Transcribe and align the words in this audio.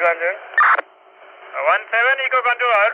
Uh, 0.00 0.04
one 1.66 1.80
seven 1.90 2.16
Eco 2.24 2.38
Controller. 2.46 2.90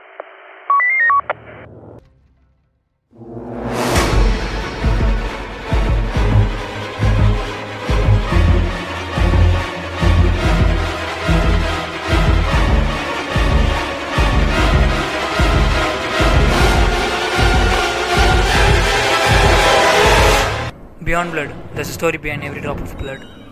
Beyond 21.04 21.32
Blood, 21.32 21.52
there's 21.74 21.90
a 21.90 21.92
story 21.92 22.16
behind 22.16 22.44
every 22.44 22.62
drop 22.62 22.80
of 22.80 22.96
blood. 22.96 23.43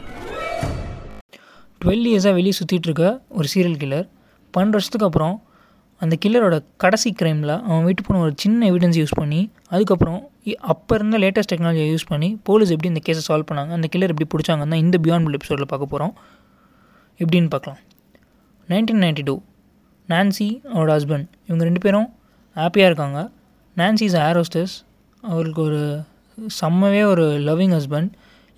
Twelve 1.82 2.04
இயர்ஸாக 2.10 2.34
வெளியே 2.38 2.54
சுற்றிட்டு 2.58 2.88
இருக்க 2.88 3.06
ஒரு 3.38 3.46
serial 3.52 3.78
killer 3.82 4.06
பன்னெண்டு 4.54 4.76
வருஷத்துக்கு 4.76 5.06
அப்புறம் 5.06 5.34
அந்த 6.00 6.14
கில்லரோட 6.22 6.56
கடைசி 6.76 7.10
க்ரைமில் 7.20 7.52
அவன் 7.66 7.84
வீட்டு 7.84 8.02
போன 8.02 8.20
ஒரு 8.20 8.32
சின்ன 8.36 8.70
எவிடன்ஸ் 8.70 8.98
யூஸ் 9.00 9.14
பண்ணி 9.20 9.40
அதுக்கப்புறம் 9.68 10.20
அப்போ 10.72 10.94
இருந்த 10.94 11.18
லேட்டஸ்ட் 11.18 11.52
டெக்னாலஜியை 11.52 11.88
யூஸ் 11.92 12.06
பண்ணி 12.08 12.28
போலீஸ் 12.48 12.72
எப்படி 12.74 12.90
இந்த 12.92 13.02
கேஸை 13.06 13.22
சால்வ் 13.28 13.48
பண்ணாங்க 13.50 13.72
அந்த 13.78 13.88
கில்லர் 13.92 14.12
எப்படி 14.14 14.28
பிடிச்சாங்கன்னு 14.34 14.74
தான் 14.74 14.82
இந்த 14.86 14.98
பியாண்ட் 15.04 15.26
பில் 15.26 15.38
எபிசோடில் 15.38 15.70
பார்க்க 15.72 15.92
போகிறோம் 15.92 16.14
எப்படின்னு 17.20 17.50
பார்க்கலாம். 17.54 17.80
நைன்டீன் 18.68 19.02
நைன்டி 19.04 19.22
டூ 19.22 19.34
நான்சி 20.08 20.48
அவரோட 20.72 20.90
ஹஸ்பண்ட் 20.96 21.28
இவங்க 21.48 21.62
ரெண்டு 21.64 21.80
பேரும் 21.80 22.08
ஹாப்பியாக 22.56 22.90
இருக்காங்க. 22.90 23.18
நான்சி 23.76 24.04
இஸ் 24.10 24.18
ஏரோஸ்டஸ் 24.28 24.74
அவருக்கு 25.22 25.62
ஒரு 25.62 25.80
செம்மவே 26.60 27.02
ஒரு 27.12 27.24
லவ்விங் 27.48 27.74
ஹஸ்பண்ட் 27.78 28.10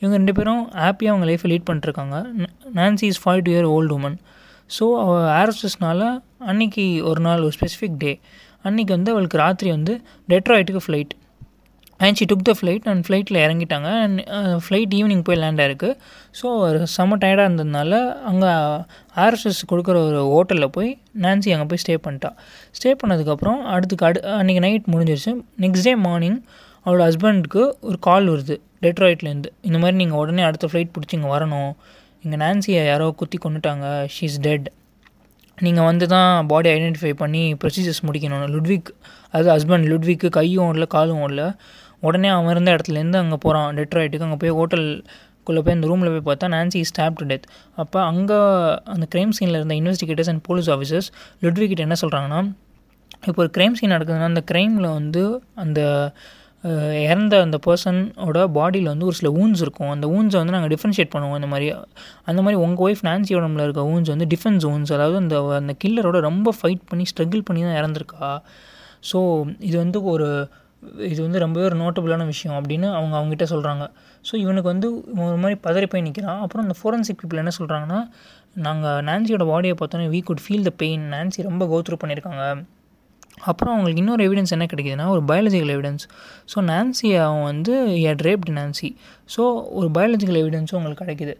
இவங்க 0.05 0.17
ரெண்டு 0.21 0.37
பேரும் 0.39 0.63
ஹாப்பியாக 0.85 1.15
அவங்க 1.15 1.29
லைஃப்பை 1.31 1.51
லீட் 1.53 1.69
பண்ணிட்டுருக்காங்க. 1.71 2.17
Nancy 2.79 3.09
is 3.15 3.21
forty 3.25 3.53
year 3.55 3.69
old 3.75 3.99
woman 3.99 4.17
so 4.77 4.85
அவள் 5.03 5.27
ஏரோஸ்டஸ்னால 5.41 6.03
அன்னைக்கு 6.51 6.87
ஒரு 7.11 7.21
நாள் 7.27 7.45
ஒரு 7.49 7.55
ஸ்பெசிஃபிக் 7.59 8.01
டே 8.05 8.15
அன்னைக்கு 8.69 8.93
வந்து 8.97 9.13
அவளுக்கு 9.15 9.37
ராத்திரி 9.45 9.69
வந்து 9.77 9.95
டெட்ராய்ட்டுக்கு 10.33 10.83
flight 10.87 11.13
and 12.05 12.19
she 12.19 12.25
took 12.31 12.47
the 12.49 12.53
flight 12.59 12.87
and 12.91 13.03
ஃப்ளைட்டில் 13.07 13.39
இறங்கிட்டாங்க. 13.43 13.89
அண்ட் 14.05 14.19
ஃப்ளைட் 14.65 14.95
ஈவினிங் 14.99 15.23
போய் 15.27 15.39
லேண்ட் 15.43 15.61
ஆயிருக்கு. 15.65 15.91
ஸோ 16.39 16.47
செம்ம 16.95 17.19
டயர்டாக 17.23 17.47
இருந்ததுனால 17.49 18.01
அங்கே 18.31 18.51
ஆர்எஸ்எஸ் 19.25 19.61
கொடுக்குற 19.73 19.97
ஒரு 20.09 20.21
ஹோட்டலில் 20.33 20.73
போய் 20.77 20.91
நான்சி 21.25 21.53
அங்கே 21.57 21.67
போய் 21.73 21.83
ஸ்டே 21.85 21.97
பண்ணிட்டா. 22.07 22.31
ஸ்டே 22.79 22.93
பண்ணதுக்கப்புறம் 23.03 23.61
அடுத்துக்கு 23.75 24.07
அடு 24.09 24.23
அன்றைக்கி 24.39 24.63
நைட் 24.67 24.91
முடிஞ்சிருச்சு. 24.95 25.35
நெக்ஸ்ட் 25.65 25.89
டே 25.89 25.95
மார்னிங் 26.09 26.39
அவளோட 26.87 27.03
ஹஸ்பண்டுக்கு 27.09 27.63
ஒரு 27.89 27.99
கால் 27.99 28.27
வருது 28.29 28.57
டெட்ராய்ட்லேருந்து 28.85 29.51
இந்த 29.69 29.79
மாதிரி 29.79 29.97
நீங்கள் 29.97 30.19
உடனே 30.19 30.43
அடுத்த 30.43 30.67
ஃப்ளைட் 30.71 30.95
பிடிச்சி 30.95 31.15
இங்கே 31.19 31.31
வரணும். 31.35 31.71
இங்கே 32.25 32.37
நான்சியை 32.37 32.83
யாரோ 32.87 33.07
குத்தி 33.21 33.39
கொண்டுட்டாங்க 33.45 33.87
ஷீ 34.15 34.25
இஸ் 34.29 34.41
டெட் 34.41 34.67
நீங்கள் 35.59 35.85
வந்து 35.85 36.07
தான் 36.07 36.47
பாடி 36.47 36.69
ஐடென்டிஃபை 36.69 37.13
பண்ணி 37.23 37.43
ப்ரொசீஜர்ஸ் 37.63 38.01
முடிக்கணும் 38.07 38.47
லுட்விக் 38.55 38.89
அது 39.35 39.47
ஹஸ்பண்ட் 39.55 39.87
லுட்விக்கு 39.93 40.29
கையும் 40.29 40.65
ஓடல 40.69 40.87
காலும் 40.87 41.21
ஓடல. 41.25 41.43
உடனே 42.01 42.29
அவன் 42.29 42.51
இருந்த 42.51 42.71
இடத்துலேருந்து 42.77 43.21
அங்கே 43.23 43.39
போகிறான் 43.45 43.77
டெட்ராய்ட்டுக்கு 43.77 44.27
அங்கே 44.29 44.39
போய் 44.43 44.55
ஹோட்டலுக்குள்ளே 44.59 45.61
போய் 45.65 45.77
அந்த 45.77 45.87
ரூமில் 45.87 46.13
போய் 46.15 46.27
பார்த்தா 46.29 46.49
நான்சி 46.55 46.81
ஸ்டாப் 46.91 47.19
டு 47.21 47.27
டெத் 47.27 47.47
அப்போ 47.75 47.99
அங்கே 48.03 48.39
அந்த 48.95 49.07
க்ரைம் 49.15 49.33
சீனில் 49.39 49.59
இருந்த 49.61 49.75
இன்வெஸ்டிகேட்டர்ஸ் 49.75 50.31
அண்ட் 50.33 50.43
போலீஸ் 50.43 50.71
ஆஃபீஸர்ஸ் 50.71 51.09
லுட்விக்கிட்ட 51.43 51.83
என்ன 51.89 51.97
சொல்கிறாங்கன்னா 52.03 52.41
இப்போ 53.27 53.39
ஒரு 53.43 53.51
க்ரைம் 53.57 53.73
சீன் 53.73 53.95
நடக்குதுன்னா 53.97 54.31
அந்த 54.33 54.43
க்ரைமில் 54.53 54.89
வந்து 54.93 55.23
அந்த 55.55 55.81
இறந்த 57.07 57.35
அந்த 57.47 57.57
பர்சனோட 57.67 58.39
பாடியில் 58.57 58.91
வந்து 58.93 59.07
ஒரு 59.11 59.17
சில 59.21 59.31
ஊன்ஸ் 59.43 59.63
இருக்கும். 59.65 59.91
அந்த 59.95 60.07
ஊன்ஸை 60.17 60.39
வந்து 60.41 60.55
நாங்கள் 60.57 60.73
டிஃப்ரென்ஷியேட் 60.75 61.13
பண்ணுவோம். 61.15 61.37
அந்த 61.41 61.49
மாதிரி 61.53 61.67
அந்த 62.31 62.41
மாதிரி 62.45 62.59
உங்கள் 62.67 62.85
ஒய்ஃப் 62.87 63.03
நான்சி 63.09 63.33
உடம்புல 63.41 63.65
இருக்க 63.67 63.83
ஊன்ஸ் 63.93 64.13
வந்து 64.15 64.29
டிஃபென்ஸ் 64.35 64.65
ஊன்ஸ் 64.73 64.93
அதாவது 64.97 65.17
அந்த 65.23 65.37
அந்த 65.61 65.75
கில்லரோட 65.85 66.21
ரொம்ப 66.29 66.55
ஃபைட் 66.59 66.85
பண்ணி 66.91 67.07
ஸ்ட்ரகிள் 67.13 67.47
பண்ணி 67.49 67.63
தான் 67.69 67.79
இறந்துருக்கா. 67.83 68.31
ஸோ 69.11 69.19
இது 69.69 69.77
வந்து 69.85 69.99
ஒரு 70.13 70.29
இது 71.11 71.21
வந்து 71.27 71.39
ரொம்பவே 71.45 71.65
ஒரு 71.69 71.77
நோட்டபுளான 71.83 72.23
விஷயம் 72.33 72.57
அப்படின்னு 72.61 72.89
அவங்க 72.99 73.15
அவங்ககிட்ட 73.19 73.47
சொல்கிறாங்க 73.53 73.85
ஸோ 74.25 74.35
இவனுக்கு 74.45 74.69
வந்து 74.73 74.89
ஒரு 75.27 75.39
மாதிரி 75.43 75.57
பதறி 75.67 75.87
போய் 75.93 76.05
நிற்கிறான் 76.07 76.43
அப்புறம் 76.45 76.65
அந்த 76.67 76.77
ஃபோரன்சிக் 76.81 77.21
பீப்புள் 77.21 77.43
என்ன 77.43 77.53
சொல்கிறாங்கன்னா 77.59 78.01
நாங்கள் 78.67 79.03
நான்சியோட 79.09 79.45
பாடியை 79.53 79.77
பார்த்தோன்னே 79.81 80.09
we 80.15 80.21
could 80.31 80.43
feel 80.45 80.67
the 80.69 80.73
pain 80.83 81.05
Nancy 81.15 81.49
ரொம்ப 81.51 81.65
கோத்ரூ 81.73 81.97
பண்ணியிருக்காங்க. 82.03 82.45
அப்புறம் 83.39 83.73
அவங்களுக்கு 83.73 84.03
இன்னொரு 84.03 84.23
எவிடன்ஸ் 84.29 84.55
என்ன 84.57 84.67
கிடைக்குதுன்னா 84.73 85.07
ஒரு 85.15 85.23
பயாலஜிக்கல் 85.31 85.73
எவிடன்ஸ் 85.77 86.05
ஸோ 86.53 86.59
நான்சி 86.71 87.09
அவன் 87.25 87.43
வந்து 87.43 87.73
ஹேட் 88.05 88.25
ரேப்ட் 88.29 88.53
நான்சி 88.59 88.91
ஸோ 89.37 89.43
ஒரு 89.79 89.89
பயாலஜிக்கல் 89.99 90.41
எவிடன்ஸும் 90.43 90.79
அவங்களுக்கு 90.79 91.05
கிடைக்குது. 91.05 91.35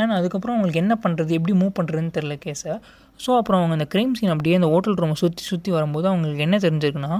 அண்ட் 0.00 0.14
அதுக்கப்புறம் 0.18 0.54
அவங்களுக்கு 0.54 0.82
என்ன 0.84 0.94
பண்ணுறது 1.04 1.32
எப்படி 1.38 1.54
மூவ் 1.62 1.72
பண்ணுறதுன்னு 1.78 2.12
தெரில 2.18 2.34
கேஸை 2.44 2.74
ஸோ 3.24 3.30
அப்புறம் 3.38 3.60
அவங்க 3.60 3.74
அந்த 3.78 3.86
க்ரைம் 3.94 4.12
சீன் 4.18 4.32
அப்படியே 4.34 4.54
அந்த 4.60 4.68
ஹோட்டல் 4.74 4.96
ரூமை 5.00 5.16
சுற்றி 5.22 5.44
சுற்றி 5.50 5.70
வரும்போது 5.72 6.06
அவங்களுக்கு 6.10 6.46
என்ன 6.46 6.58
தெரிஞ்சிருக்குன்னா 6.66 7.14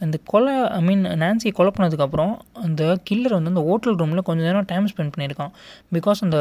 அந்த 0.00 0.16
கொலை 0.24 0.54
ஐ 0.78 0.80
மீன் 0.82 1.04
நான்சியை 1.22 1.52
கொலை 1.52 1.70
பண்ணதுக்கப்புறம் 1.76 2.32
அந்த 2.66 2.82
கில்லர் 3.08 3.34
வந்து 3.36 3.52
அந்த 3.52 3.62
ஹோட்டல் 3.68 3.96
ரூமில் 4.00 4.26
கொஞ்சம் 4.28 4.46
நேரம் 4.48 4.68
டைம் 4.72 4.86
ஸ்பெண்ட் 4.92 5.12
பண்ணியிருக்கான். 5.14 5.52
பிகாஸ் 5.96 6.20
அந்த 6.26 6.38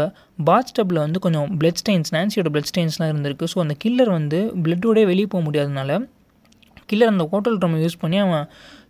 பாத் 0.50 0.70
ஸ்டப்பில் 0.72 1.04
வந்து 1.06 1.20
கொஞ்சம் 1.20 1.48
பிளட் 1.60 1.80
ஸ்டெயின்ஸ் 1.82 2.14
நான்சியோட 2.18 2.52
பிளட் 2.56 2.70
ஸ்டெயின்ஸ்லாம் 2.72 3.12
இருந்திருக்கு. 3.14 3.48
ஸோ 3.54 3.60
அந்த 3.66 3.76
கில்லர் 3.86 4.12
வந்து 4.20 4.40
பிளட்டோடே 4.64 5.06
வெளியே 5.12 5.30
போக 5.34 5.44
முடியாதனால 5.50 5.98
கில்லர் 6.92 7.12
அந்த 7.14 7.26
ஹோட்டல் 7.32 7.58
ரூமை 7.64 7.80
யூஸ் 7.84 7.98
பண்ணி 8.04 8.18
அவன் 8.26 8.46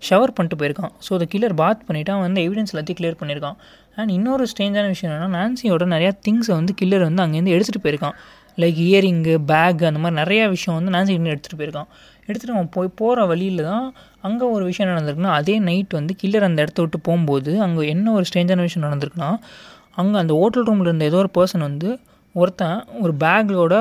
ஷவர் 0.07 0.33
பண்ணிட்டு 0.37 0.57
போயிருக்கான். 0.61 0.91
ஸோ 1.05 1.11
அந்த 1.17 1.27
கில்லர் 1.33 1.55
பாத் 1.61 1.85
பண்ணிவிட்டு 1.87 2.13
அவன் 2.15 2.25
வந்து 2.27 2.41
எவிடன்ஸ் 2.47 2.73
எல்லாத்தையும் 2.73 2.99
கிளியர் 2.99 3.19
பண்ணியிருக்கான். 3.21 3.57
அண்ட் 3.99 4.11
இன்னொரு 4.17 4.43
ஸ்ட்ரேஞ்சான 4.51 4.89
விஷயம் 4.95 5.11
என்னென்னா 5.11 5.29
நான்சியோட 5.37 5.85
நிறையா 5.95 6.11
திங்ஸை 6.25 6.53
வந்து 6.59 6.73
கில்லர் 6.81 7.05
வந்து 7.09 7.23
அங்கேருந்து 7.25 7.53
எடுத்துகிட்டு 7.55 7.83
போயிருக்கான். 7.85 8.17
லைக் 8.61 8.79
இயரிங்கு 8.87 9.33
பேக் 9.51 9.81
அந்த 9.89 9.99
மாதிரி 10.03 10.17
நிறையா 10.21 10.43
விஷயம் 10.55 10.77
வந்து 10.77 10.91
நான்சி 10.95 11.13
இன்னும் 11.17 11.33
எடுத்துகிட்டு 11.33 11.59
போயிருக்கான். 11.61 11.89
எடுத்துகிட்டு 12.27 12.55
அவன் 12.57 12.71
போய் 12.75 12.89
போகிற 12.99 13.25
வழியில் 13.31 13.61
தான் 13.69 13.85
அங்கே 14.27 14.45
ஒரு 14.55 14.63
விஷயம் 14.69 14.89
நடந்திருக்குன்னா 14.91 15.33
அதே 15.39 15.55
நைட் 15.67 15.93
வந்து 15.99 16.13
கில்லர் 16.21 16.47
அந்த 16.47 16.59
இடத்த 16.65 16.79
விட்டு 16.83 16.99
போகும்போது 17.07 17.51
அங்கே 17.65 17.83
என்ன 17.93 18.13
ஒரு 18.17 18.25
ஸ்ட்ரேஞ்சான 18.29 18.65
விஷயம் 18.67 18.85
நடந்திருக்குன்னா 18.87 19.31
அங்கே 20.01 20.17
அந்த 20.23 20.33
ஹோட்டல் 20.39 20.65
ரூமில் 20.69 20.89
இருந்த 20.89 21.05
ஏதோ 21.11 21.19
ஒரு 21.23 21.31
பர்சன் 21.37 21.65
வந்து 21.69 21.89
ஒருத்தன் 22.41 22.79
ஒரு 23.03 23.13
பேக்கோட 23.23 23.75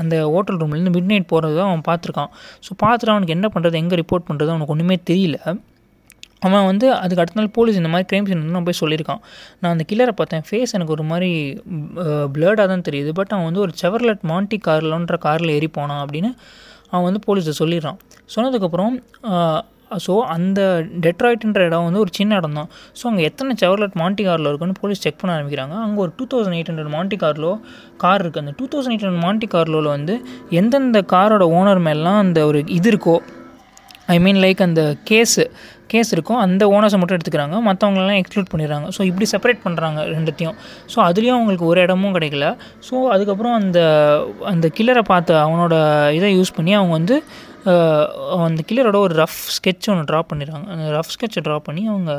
அந்த 0.00 0.14
ஹோட்டல் 0.34 0.58
ரூம்லேருந்து 0.62 0.94
மிட் 0.96 1.10
நைட் 1.10 1.28
போகிறத 1.32 1.60
அவன் 1.68 1.84
பார்த்துருக்கான். 1.90 2.30
ஸோ 2.66 2.70
பார்த்துட்டு 2.84 3.14
அவனுக்கு 3.14 3.36
என்ன 3.36 3.48
பண்ணுறது 3.54 3.80
எங்கே 3.82 3.98
ரிப்போர்ட் 4.02 4.26
பண்ணுறது 4.30 4.52
அவனுக்கு 4.54 4.74
ஒன்றுமே 4.76 4.96
தெரியல. 5.10 5.38
அவன் 6.46 6.66
வந்து 6.68 6.86
அதுக்கு 7.00 7.22
அடுத்த 7.22 7.38
நாள் 7.40 7.52
போலீஸ் 7.56 7.76
இந்த 7.80 7.90
மாதிரி 7.92 8.06
க்ரைம் 8.10 8.26
சீன் 8.28 8.40
வந்து 8.42 8.56
நான் 8.56 8.66
போய் 8.68 8.80
சொல்லியிருக்கான். 8.82 9.20
நான் 9.60 9.72
அந்த 9.74 9.84
கில்லரை 9.90 10.14
பார்த்தேன். 10.20 10.44
ஃபேஸ் 10.48 10.74
எனக்கு 10.78 10.94
ஒரு 10.96 11.04
மாதிரி 11.10 11.30
பிளர்டாக 12.36 12.66
தான் 12.72 12.86
தெரியுது. 12.88 13.10
பட் 13.18 13.32
அவன் 13.34 13.46
வந்து 13.48 13.62
ஒரு 13.64 13.74
செவர்லெட் 13.82 14.24
மாண்டி 14.30 14.58
கார்லன்ற 14.68 15.18
காரில் 15.26 15.54
ஏறி 15.56 15.68
போனான் 15.78 16.02
அப்படின்னு 16.06 16.30
அவன் 16.92 17.06
வந்து 17.08 17.22
போலீஸை 17.26 17.54
சொல்லிடுறான். 17.60 18.00
சொன்னதுக்கப்புறம் 18.34 18.96
ஸோ 20.06 20.14
அந்த 20.34 20.60
டெட்ராய்ட்ன்ற 21.06 21.62
இடம் 21.68 21.84
வந்து 21.84 22.00
ஒரு 22.00 22.12
சின்ன 22.12 22.36
இடம் 22.36 22.56
தான் 22.58 22.68
ஸோ 23.00 23.04
அங்கே 23.10 23.24
எத்தனை 23.24 23.54
செவர்லெட் 23.62 23.96
மாண்டி 24.02 24.24
காரில் 24.24 24.48
இருக்குன்னு 24.50 24.78
போலீஸ் 24.80 25.02
செக் 25.04 25.20
பண்ண 25.20 25.36
ஆரம்பிக்கிறாங்க. 25.36 25.74
அங்கே 25.86 26.00
ஒரு 26.00 26.12
two 26.18 26.24
thousand 26.32 26.56
eight 26.58 26.70
hundred 26.72 26.92
Monte 26.96 27.16
Carlo 27.16 27.52
car 27.96 28.22
இருக்குது 28.24 28.44
அந்த 28.44 28.54
two 28.58 28.66
thousand 28.66 28.94
eight 28.94 29.04
hundred 29.06 29.24
Monte 29.26 29.48
கார்லோவில் 29.54 29.94
வந்து 29.96 30.16
எந்தெந்த 30.60 31.02
காரோட 31.14 31.46
ஓனர் 31.58 31.82
மேலாம் 31.88 32.18
அந்த 32.18 32.46
ஒரு 32.46 32.60
இது 32.78 32.90
இருக்கோ 32.92 33.16
ஐ 34.14 34.18
மீன் 34.24 34.40
லைக் 34.44 34.60
அந்த 34.68 34.82
கேஸு 35.10 35.44
கேஸ் 35.92 36.10
இருக்கும். 36.14 36.38
அந்த 36.44 36.62
ஓனர்ஸை 36.74 36.98
மட்டும் 37.00 37.16
எடுத்துக்கிறாங்க. 37.16 37.56
மற்றவங்களெல்லாம் 37.68 38.18
எக்ஸ்க்ளூட் 38.20 38.50
பண்ணிடுறாங்க. 38.52 38.86
ஸோ 38.96 39.00
இப்படி 39.08 39.26
செப்பரேட் 39.32 39.60
பண்ணுறாங்க 39.64 40.00
ரெண்டுத்தையும். 40.14 40.56
ஸோ 40.92 40.98
அதுலேயும் 41.08 41.36
அவங்களுக்கு 41.38 41.66
ஒரு 41.72 41.80
இடமும் 41.86 42.14
கிடைக்கல. 42.16 42.46
ஸோ 42.88 42.94
அதுக்கப்புறம் 43.14 43.56
அந்த 43.60 43.80
அந்த 44.52 44.68
கில்லரை 44.78 45.02
பார்த்து 45.12 45.34
அவனோட 45.46 45.74
இதை 46.18 46.30
யூஸ் 46.38 46.54
பண்ணி 46.58 46.74
அவங்க 46.78 46.94
வந்து 47.00 47.16
அந்த 48.46 48.62
கில்லரோட 48.68 48.98
ஒரு 49.06 49.14
ரஃப் 49.20 49.42
ஸ்கெட்ச் 49.56 49.90
ஒன்று 49.92 50.06
ட்ரா 50.08 50.20
பண்ணிடுறாங்க. 50.30 50.66
அந்த 50.74 50.88
ரஃப் 50.96 51.12
ஸ்கெட்சை 51.14 51.42
ட்ரா 51.46 51.58
பண்ணி 51.68 51.82
அவங்க 51.92 52.12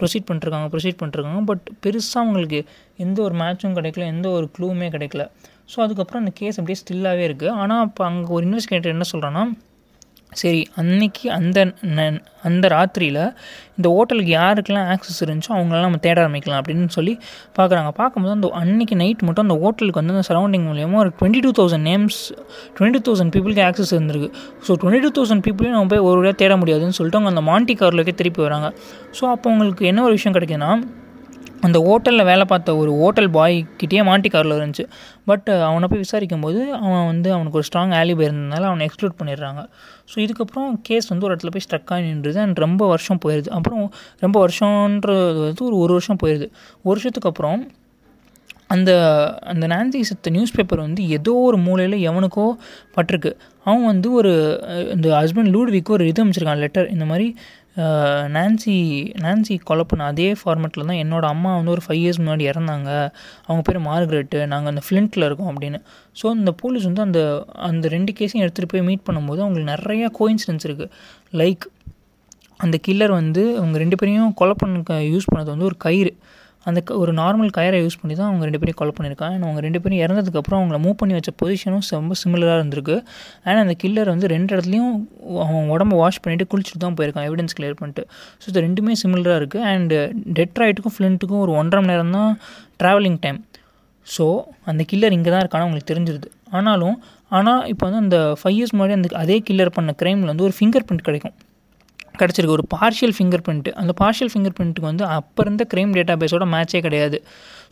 ப்ரொசீட் 0.00 0.26
பண்ணிருக்காங்க 0.30 0.68
ப்ரொசீட் 0.74 1.00
பண்ணிருக்காங்க 1.02 1.40
பட் 1.50 1.64
பெருசாக 1.84 2.22
அவங்களுக்கு 2.24 2.60
எந்த 3.04 3.18
ஒரு 3.28 3.36
மேட்சும் 3.42 3.78
கிடைக்கல. 3.78 4.06
எந்த 4.14 4.28
ஒரு 4.38 4.48
க்ளூவுமே 4.58 4.88
கிடைக்கல. 4.96 5.24
ஸோ 5.72 5.78
அதுக்கப்புறம் 5.86 6.22
அந்த 6.24 6.34
கேஸ் 6.40 6.58
அப்படியே 6.60 6.80
ஸ்டில்லாகவே 6.82 7.24
இருக்குது 7.30 7.56
ஆனால் 7.62 7.82
இப்போ 7.90 8.04
அங்கே 8.10 8.32
ஒரு 8.38 8.44
இன்வெஸ்டிகேட்டர் 8.50 8.94
என்ன 8.96 9.06
சொல்கிறான்னா 9.14 9.44
சரி 10.32 10.66
அன்னைக்கு 10.74 11.30
அந்த 11.30 11.58
ந- 11.88 12.18
அந்த 12.42 12.68
ராத்திரியில் 12.68 13.22
இந்த 13.76 13.88
ஹோட்டலுக்கு 13.88 14.32
யாருக்கெல்லாம் 14.34 14.88
ஆக்சஸ் 14.90 15.20
இருந்துச்சோ 15.20 15.48
அவங்களெல்லாம் 15.48 15.88
நம்ம 15.88 15.96
தேட 15.96 16.26
ஆரம்பிக்கலாம் 16.26 16.60
அப்படின்னு 16.60 16.86
சொல்லி 16.88 17.14
பார்க்குறாங்க 17.56 17.88
பார்க்கும்போது 17.90 18.32
அந்த 18.32 18.50
அன்னைக்கு 18.52 18.96
நைட் 18.96 19.22
மட்டும் 19.22 19.48
அந்த 19.48 19.58
ஹோட்டலுக்கு 19.60 20.00
வந்து 20.00 20.14
அந்த 20.14 20.24
சரௌண்டிங் 20.28 20.66
மூலியமாக 20.66 20.96
ஒரு 20.96 21.12
twenty 21.20 21.40
two 21.40 21.52
thousand 21.58 21.80
names 21.82 22.20
twenty 22.78 23.02
thousand 23.08 23.32
பீப்புளுக்கு 23.34 23.64
ஆக்சஸ் 23.64 23.92
இருந்திருக்கு. 23.92 24.30
ஸோ 24.68 24.76
டுவெண்ட்டி 24.82 25.00
டூ 25.00 25.12
தௌசண்ட் 25.18 25.44
பீப்புளையும் 25.44 25.70
நம்ம 25.70 25.86
போய் 25.86 26.06
ஒரு 26.06 26.16
வழியாக 26.16 26.36
தேட 26.36 26.56
முடியாதுன்னு 26.56 26.92
சொல்லிட்டு 26.92 27.18
அவங்க 27.18 27.32
அந்த 27.34 27.50
மாண்டி 27.50 27.76
கார்லக்கே 27.76 28.14
திருப்பி 28.14 28.42
வராங்க. 28.42 28.70
ஸோ 29.20 29.24
அப்போ 29.30 29.50
அவங்களுக்கு 29.50 29.86
என்ன 29.86 30.02
ஒரு 30.02 30.12
விஷயம் 30.12 30.36
கிடைக்குதுன்னா 30.36 30.72
அந்த 31.66 31.78
ஹோட்டலில் 31.86 32.28
வேலை 32.28 32.44
பார்த்த 32.50 32.74
ஒரு 32.82 32.92
ஹோட்டல் 33.00 33.28
பாய் 33.36 33.56
கிட்டேயே 33.80 34.02
மாண்டி 34.08 34.28
காரில் 34.34 34.56
இருந்துச்சு. 34.58 34.84
பட் 35.30 35.48
அவனை 35.68 35.86
போய் 35.90 36.02
விசாரிக்கும் 36.04 36.44
போது 36.46 36.60
அவன் 36.84 37.08
வந்து 37.10 37.28
அவனுக்கு 37.36 37.58
ஒரு 37.60 37.66
ஸ்ட்ராங் 37.68 37.92
ஆலிபை 38.00 38.24
இருந்ததுனால 38.28 38.68
அவனை 38.70 38.86
எக்ஸ்க்ளூட் 38.88 39.18
பண்ணிடுறாங்க. 39.20 39.62
ஸோ 40.12 40.16
இதுக்கப்புறம் 40.24 40.70
கேஸ் 40.88 41.10
வந்து 41.12 41.26
ஒரு 41.28 41.34
இடத்துல 41.34 41.52
போய் 41.56 41.66
ஸ்ட்ரக் 41.66 41.92
ஆகி 41.96 42.06
நின்றுது. 42.10 42.38
அண்ட் 42.46 42.64
ரொம்ப 42.66 42.82
வருஷம் 42.92 43.22
போயிடுது 43.26 43.52
அப்புறம் 43.58 43.84
ரொம்ப 44.24 44.36
வருஷன்றது 44.46 45.42
வந்து 45.48 45.64
ஒரு 45.68 45.78
ஒரு 45.84 45.92
வருஷம் 45.98 46.22
போயிடுது 46.24 46.48
வருஷத்துக்கு 46.90 47.30
அப்புறம் 47.32 47.60
அந்த 48.74 48.90
அந்த 49.52 49.64
நான்சி 49.72 50.00
செத்த 50.08 50.30
நியூஸ் 50.34 50.52
பேப்பர் 50.56 50.82
வந்து 50.86 51.02
ஏதோ 51.16 51.32
ஒரு 51.46 51.56
மூலையில் 51.64 51.96
எவனுக்கோ 52.10 52.44
பட்டிருக்கு. 52.96 53.30
அவன் 53.66 53.88
வந்து 53.92 54.08
ஒரு 54.18 54.32
இந்த 54.94 55.08
ஹஸ்பண்ட் 55.20 55.50
லூட்விக்கு 55.54 55.90
ஒரு 55.96 56.04
இது 56.10 56.22
அமைச்சிருக்கான் 56.24 56.62
லெட்டர் 56.64 56.86
இந்த 56.94 57.04
மாதிரி 57.10 57.26
நான்சி 58.36 58.74
நான்சி 59.24 59.54
கொலை 59.68 59.84
பண்ண 59.90 60.06
அதே 60.12 60.28
ஃபார்மேட்டில் 60.40 60.88
தான் 60.90 61.00
என்னோட 61.02 61.24
அம்மா 61.34 61.50
வந்து 61.58 61.72
ஒரு 61.74 61.82
ஃபைவ் 61.86 62.00
இயர்ஸ் 62.02 62.20
முன்னாடி 62.22 62.44
இறந்தாங்க. 62.52 62.88
அவங்க 63.46 63.62
பேர் 63.68 63.78
மார்கரெட்டு 63.88 64.38
நாங்கள் 64.52 64.72
அந்த 64.72 64.82
ஃப்ளிண்ட்டில் 64.86 65.26
இருக்கோம் 65.28 65.50
அப்படின்னு. 65.52 65.78
ஸோ 66.20 66.26
இந்த 66.38 66.52
போலீஸ் 66.62 66.86
வந்து 66.90 67.04
அந்த 67.06 67.20
அந்த 67.68 67.88
ரெண்டு 67.96 68.14
கேஸையும் 68.18 68.44
எடுத்துகிட்டு 68.46 68.72
போய் 68.74 68.86
மீட் 68.88 69.06
பண்ணும்போது 69.08 69.42
அவங்களுக்கு 69.44 69.72
நிறையா 69.74 70.08
கோயின்சிடன்ஸ் 70.20 70.66
இருக்குது 70.68 70.90
லைக் 71.42 71.66
அந்த 72.60 72.76
கில்லர் 72.86 73.14
வந்து 73.20 73.42
அவங்க 73.58 73.76
ரெண்டு 73.84 73.98
பேரையும் 74.00 74.34
கொலை 74.40 74.54
பண்ண 74.62 74.96
யூஸ் 75.12 75.30
பண்ணது 75.32 75.50
வந்து 75.54 75.68
ஒரு 75.70 75.76
கயிறு. 75.86 76.12
அந்த 76.66 76.80
க- 76.80 76.94
ஒரு 76.94 77.12
நார்மல் 77.12 77.50
கயரை 77.56 77.78
யூஸ் 77.80 77.98
பண்ணி 78.00 78.14
தான் 78.14 78.26
அவங்க 78.26 78.44
ரெண்டு 78.44 78.58
பேரையும் 78.58 78.76
கொலை 78.76 78.92
பண்ணியிருக்காங்க. 78.96 79.34
அண்ட் 79.34 79.42
அவங்க 79.42 79.60
ரெண்டு 79.60 79.82
பேரும் 79.82 79.98
இறந்ததுக்கப்புறம் 79.98 80.58
அவங்கள 80.60 80.78
மூவ் 80.84 80.92
பண்ணி 80.92 81.14
வச்ச 81.14 81.32
பொசிஷனும் 81.42 81.84
ரொம்ப 81.90 82.14
சிமிலராக 82.22 82.56
இருந்திருக்கு. 82.58 82.96
அண்ட் 83.44 83.58
அந்த 83.58 83.74
கில்லர் 83.82 84.08
வந்து 84.08 84.26
ரெண்டு 84.26 84.56
இடத்துலையும் 84.56 84.92
அவன் 85.44 85.70
உடம்ப 85.70 85.96
வாஷ் 85.96 86.20
பண்ணிவிட்டு 86.24 86.48
குளிச்சுட்டு 86.50 86.78
தான் 86.78 86.94
போயிருக்கான் 86.94 87.28
எவிடன்ஸ் 87.30 87.56
கிளியர் 87.58 87.74
பண்ணிட்டு. 87.74 88.04
ஸோ 88.40 88.48
இது 88.48 88.60
ரெண்டுமே 88.60 88.92
சிமிலராக 89.02 89.40
இருக்குது 89.40 89.62
அண்ட் 89.62 89.94
டெட்ராய்ட்டுக்கும் 90.38 90.96
ஃப்ளின்ட்டுக்கும் 90.98 91.38
ஒரு 91.38 91.52
ஒன்றரை 91.52 91.82
மணி 91.82 91.92
நேரம் 91.92 92.10
தான் 92.10 92.32
ட்ராவலிங் 92.82 93.18
டைம் 93.20 93.40
ஸோ 94.06 94.24
அந்த 94.64 94.84
கில்லர் 94.92 95.12
இங்கே 95.12 95.30
தான் 95.30 95.42
இருக்கான்னு 95.44 95.66
அவங்களுக்கு 95.66 95.94
தெரிஞ்சிருது. 95.94 96.28
ஆனாலும் 96.50 96.96
ஆனால் 97.28 97.66
இப்போ 97.66 97.90
வந்து 97.90 97.98
அந்த 97.98 98.36
ஃபைவ் 98.38 98.56
இயர்ஸ் 98.56 98.74
முன்னாடி 98.74 98.90
அந்த 98.90 99.08
அதே 99.14 99.42
கில்லர் 99.50 99.68
பண்ண 99.68 99.94
க்ரைமில் 100.02 100.26
வந்து 100.26 100.42
ஒரு 100.42 100.54
ஃபிங்கர் 100.58 100.86
பிரிண்ட் 100.88 101.06
கிடைக்கும். 101.08 101.34
கிடச்சிருக்கு. 102.22 102.56
ஒரு 102.58 102.66
பார்ஷியல் 102.74 103.14
ஃபிங்கர் 103.16 103.42
பிரிண்ட்டு 103.46 103.72
அந்த 103.82 103.92
பார்ஷியல் 104.00 104.30
ஃபிங்கர் 104.32 104.54
பிரிண்ட்டுக்கு 104.58 104.88
வந்து 104.90 105.04
அப்போ 105.16 105.40
இருந்த 105.46 105.64
க்ரைம் 105.72 105.92
டேட்டா 105.98 106.16
பேஸோட 106.22 106.46
மேட்சே 106.54 106.80
கிடையாது. 106.86 107.18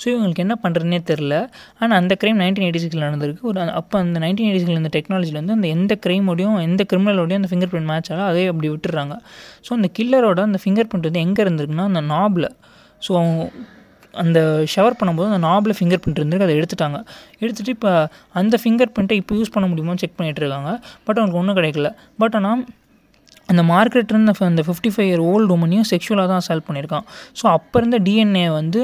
ஸோ 0.02 0.06
இவங்களுக்கு 0.12 0.42
என்ன 0.46 0.54
பண்ணுறதுனே 0.64 0.98
தெரில 1.10 1.34
ஆனால் 1.80 1.96
அந்த 2.00 2.16
க்ரைம் 2.22 2.38
நைன்டீன் 2.42 2.66
எயிட்டி 2.66 2.82
சிக்ஸில் 2.84 3.06
நடந்திருக்கு. 3.06 3.42
ஒரு 3.50 3.60
அப்போ 3.80 3.96
அந்த 4.04 4.18
நைன்டீன் 4.24 4.48
எயிட்டி 4.48 4.60
சிக்ஸில் 4.62 4.82
இந்த 4.82 4.92
டெக்னாலஜியில் 4.96 5.40
வந்து 5.42 5.56
அந்த 5.58 5.68
எந்த 5.76 5.94
க்ரைமோடையும் 6.04 6.58
எந்த 6.68 6.84
கிரிமினலோடையும் 6.92 7.42
அந்த 7.42 7.50
ஃபிங்கர் 7.52 7.72
பிரிண்ட் 7.72 7.90
மேட்ச் 7.92 8.10
ஆகல. 8.12 8.28
அதே 8.34 8.44
அப்படி 8.52 8.68
விட்டுறாங்க. 8.74 9.16
ஸோ 9.66 9.72
அந்த 9.78 9.90
கில்லரோட 9.98 10.42
அந்த 10.50 10.60
ஃபிங்கர் 10.64 10.90
பிரிண்ட் 10.92 11.08
வந்து 11.10 11.24
எங்கே 11.26 11.42
இருந்திருக்குன்னா 11.46 11.88
அந்த 11.92 12.04
நாபில் 12.14 12.48
ஸோ 13.08 13.12
அந்த 14.14 14.38
ஷவர் 14.72 14.96
பண்ணும்போது 15.00 15.28
அந்த 15.30 15.40
நாபில் 15.48 15.74
ஃபிங்கர் 15.78 16.00
பிரிண்ட் 16.02 16.20
இருந்திருக்கு. 16.20 16.46
அதை 16.48 16.54
எடுத்துட்டாங்க. 16.60 16.98
எடுத்துகிட்டு 17.42 17.72
இப்போ 17.76 17.90
அந்த 18.40 18.54
ஃபிங்கர் 18.62 18.92
பிரிண்ட்டை 18.94 19.16
இப்போ 19.22 19.34
யூஸ் 19.40 19.52
பண்ண 19.56 19.66
முடியுமான்னு 19.72 20.02
செக் 20.02 20.16
பண்ணிகிட்டு 20.18 20.42
இருக்காங்க. 20.42 20.70
பட் 21.06 21.18
அவங்களுக்கு 21.18 21.40
ஒன்றும் 21.42 21.58
கிடைக்கல. 21.58 21.90
பட் 22.22 22.36
ஆனால் 22.38 22.62
அந்த 23.52 23.62
மார்க்கெட் 23.72 24.10
இருந்த 24.12 24.32
அந்த 24.48 24.62
ஃபிஃப்டி 24.66 24.90
ஃபைவ் 24.94 25.08
இயர் 25.10 25.22
ஓல்டு 25.32 25.52
உமனையும் 25.56 25.86
செக்ஷுவலாக 25.90 26.26
தான் 26.32 26.40
அசால்ட் 26.42 26.66
பண்ணியிருக்கான். 26.68 27.04
ஸோ 27.40 27.44
அப்போ 27.56 27.76
இருந்த 27.80 27.98
டிஎன்ஏ 28.08 28.46
வந்து 28.60 28.80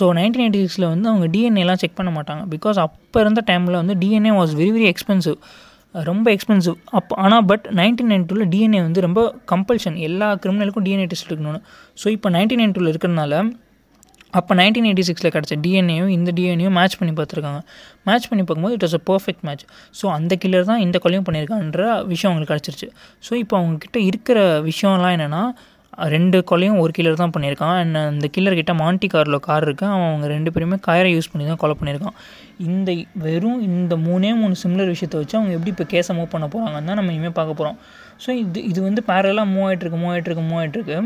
ஸோ 0.00 0.06
நைன்டீன் 0.20 0.44
எயிட்டி 0.44 0.60
சிக்ஸில் 0.64 0.86
வந்து 0.92 1.08
அவங்க 1.12 1.26
டிஎன்ஏலாம் 1.34 1.80
செக் 1.82 1.98
பண்ண 1.98 2.12
மாட்டாங்க. 2.18 2.44
பிகாஸ் 2.54 2.80
அப்போ 2.86 3.20
இருந்த 3.24 3.42
டைமில் 3.50 3.80
வந்து 3.82 3.96
DNA 4.04 4.32
was 4.40 4.54
very 4.60 4.72
very 4.76 4.88
expensive 4.92 5.38
ரொம்ப 6.10 6.26
எக்ஸ்பென்சிவ் 6.36 6.76
அப்போ 6.98 7.14
ஆனால் 7.24 7.44
பட் 7.50 7.64
நைன்டீன் 7.78 8.10
நைன் 8.12 8.26
டூவில் 8.30 8.50
டிஎன்ஏ 8.52 8.80
வந்து 8.88 9.00
ரொம்ப 9.06 9.20
கம்பல்ஷன் 9.52 9.96
எல்லா 10.08 10.28
கிரிமினலுக்கும் 10.42 10.86
டிஎன்ஏ 10.86 11.06
டெஸ்ட் 11.12 11.28
எடுக்கணும்னு. 11.28 11.60
ஸோ 12.02 12.06
இப்போ 12.16 12.30
நைன்டீன் 12.36 12.60
நைன் 12.62 12.74
டூவில் 12.76 12.92
இருக்கிறதுனால 12.92 13.40
அப்போ 14.38 14.52
நைன்டீன் 14.60 14.86
எயிட்டி 14.88 15.04
சிக்ஸில் 15.08 15.32
கிடச்ச 15.36 15.54
டிஎன்ஏயும் 15.64 16.10
இந்த 16.16 16.30
டிஎன்ஏயும் 16.38 16.76
மேட்ச் 16.78 16.96
பண்ணி 17.00 17.12
பார்த்துருக்காங்க. 17.20 17.60
மேட்ச் 18.08 18.28
பண்ணி 18.30 18.42
பார்க்கும்போது 18.44 18.76
it 18.76 18.84
was 18.86 18.96
a 18.98 19.02
perfect 19.10 19.42
match 19.48 19.64
so 20.00 20.06
அந்த 20.18 20.34
கில்லர் 20.42 20.68
தான் 20.70 20.82
இந்த 20.86 20.98
கொலையும் 21.04 21.26
பண்ணியிருக்கான்ற 21.28 21.82
விஷயம் 22.12 22.30
அவங்களுக்கு 22.30 22.54
கிடச்சிருச்சு. 22.54 22.88
ஸோ 23.26 23.32
இப்போ 23.42 23.56
அவங்கக்கிட்ட 23.60 24.00
இருக்கிற 24.10 24.38
விஷயம்லாம் 24.70 25.14
என்னென்னா 25.18 25.42
ரெண்டு 26.14 26.38
கொலையும் 26.50 26.78
ஒரு 26.82 26.92
கில்லர் 26.96 27.18
தான் 27.22 27.32
பண்ணியிருக்கான். 27.34 27.76
அண்ட் 27.80 27.98
அந்த 28.10 28.26
கில்லர்கிட்ட 28.34 28.72
மாண்டி 28.82 29.08
காரில் 29.14 29.38
கார் 29.46 29.64
இருக்கு. 29.66 29.86
அவன் 29.94 30.08
அவங்க 30.10 30.26
ரெண்டு 30.34 30.50
பேருமே 30.54 30.76
கயரை 30.86 31.10
யூஸ் 31.14 31.30
பண்ணி 31.32 31.46
தான் 31.50 31.60
கொலை 31.62 31.74
பண்ணியிருக்கான். 31.80 32.16
இந்த 32.68 32.90
வெறும் 33.24 33.58
இந்த 33.68 33.96
மூணே 34.06 34.30
மூணு 34.42 34.54
சிம்லர் 34.62 34.92
விஷயத்தை 34.94 35.18
வச்சு 35.22 35.36
அவங்க 35.40 35.52
எப்படி 35.58 35.72
இப்போ 35.74 35.86
கேஸை 35.94 36.14
மூவ் 36.18 36.32
பண்ண 36.34 36.48
போகிறாங்கன்னு 36.54 36.90
தான் 36.90 37.00
நம்ம 37.00 37.12
இனிமேல் 37.16 37.36
பார்க்க 37.40 37.58
போகிறோம் 37.60 37.78
ஸோ 38.24 38.30
இது 38.42 38.62
இது 38.70 38.80
வந்து 38.88 39.02
பேரலாக 39.10 39.46
மூவ் 39.54 39.66
ஆகிட்டுருக்கு 39.68 40.00
மூவ் 40.04 40.12
ஆகிட்டுருக்கு 40.14 40.46
மூவ் 40.50 40.60
ஆகிட்டுருக்கு 40.62 40.98